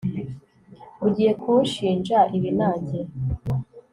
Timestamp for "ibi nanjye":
2.37-2.99